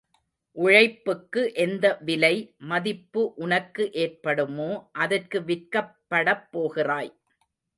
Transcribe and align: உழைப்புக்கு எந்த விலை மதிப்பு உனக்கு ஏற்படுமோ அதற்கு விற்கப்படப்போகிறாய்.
உழைப்புக்கு 0.57 1.41
எந்த 1.55 1.85
விலை 1.99 2.31
மதிப்பு 2.63 3.33
உனக்கு 3.35 3.85
ஏற்படுமோ 3.95 4.71
அதற்கு 4.97 5.39
விற்கப்படப்போகிறாய். 5.41 7.11